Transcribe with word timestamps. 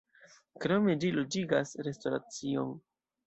Krome 0.63 0.95
ĝi 1.03 1.11
loĝigas 1.17 1.75
restoracion. 1.89 2.73